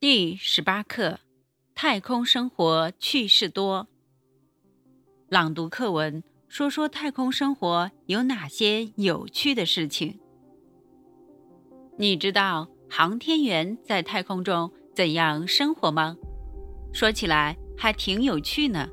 [0.00, 1.20] 第十八课：
[1.74, 3.86] 太空生活趣事多。
[5.28, 10.18] 朗读课文，说说太空生活有哪些有趣的事情。
[11.98, 16.16] 你知道航天员在太空中怎样生活吗？
[16.94, 18.88] 说起来还挺有趣呢。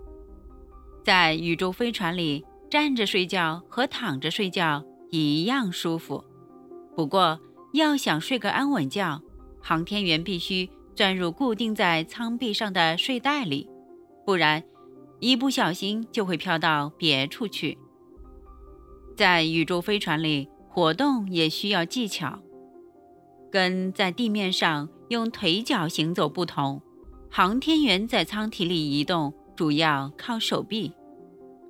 [1.06, 6.22] 在宇宙飞船里，站着睡觉和躺着睡觉一样舒服。
[6.98, 7.40] 不过，
[7.72, 9.22] 要想睡个安稳觉，
[9.62, 10.70] 航天员必须。
[10.98, 13.70] 钻入固定在舱壁上的睡袋里，
[14.26, 14.64] 不然
[15.20, 17.78] 一不小心就会飘到别处去。
[19.16, 22.40] 在宇宙飞船里活动也需要技巧，
[23.52, 26.82] 跟在地面上用腿脚行走不同，
[27.30, 30.92] 航天员在舱体里移动主要靠手臂。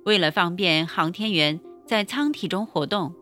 [0.06, 3.14] 为了方便航天员在舱体中活动，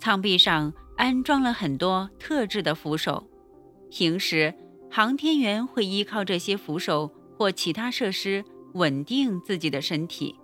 [0.00, 3.28] 舱壁上安装了很多特制的扶手，
[3.90, 4.54] 平时。
[4.94, 10.36] 航天员会依靠这些扶手或其他设施稳定自己的身体。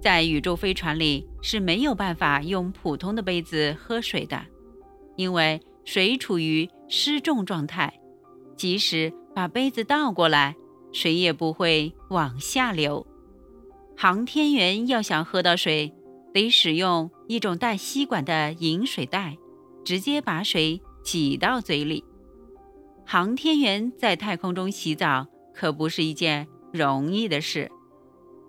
[0.00, 4.44] 在宇宙飞船里是没有办法用普通的杯子喝水的，
[5.14, 8.00] 因为水处于失重状态，
[8.56, 10.56] 即使把杯子倒过来，
[10.92, 13.06] 水也不会往下流。
[13.96, 15.94] 航天员要想喝到水，
[16.34, 19.38] 得使用一种带吸管的饮水袋，
[19.84, 22.04] 直接把水挤到嘴里。
[23.12, 27.70] 航天员在太空中洗澡可不是一件容易的事，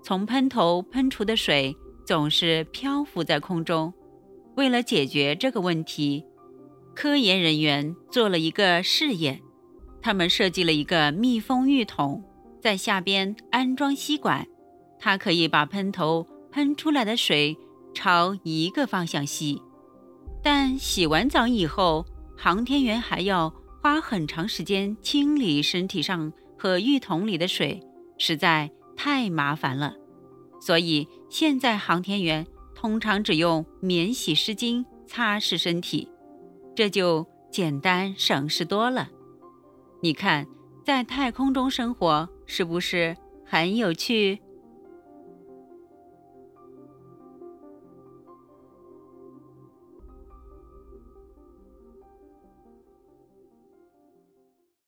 [0.01, 3.93] 从喷头喷出的水总是漂浮在空中。
[4.55, 6.23] 为了解决这个问题，
[6.95, 9.41] 科研人员做了一个试验，
[10.01, 12.23] 他们设计了一个密封浴桶，
[12.61, 14.47] 在下边安装吸管，
[14.97, 17.57] 它可以把喷头喷出来的水
[17.93, 19.61] 朝一个方向吸。
[20.41, 22.05] 但洗完澡以后，
[22.37, 23.53] 航天员还要。
[23.83, 27.85] 花很长时间清理身体上和浴桶里的水，
[28.17, 29.93] 实在太麻烦了。
[30.61, 36.07] 所以现在航天员通常只用免洗湿巾擦拭身体，
[36.73, 39.09] 这就简单省事多了。
[40.01, 40.47] 你看，
[40.85, 44.39] 在太空中生活是不是很有趣？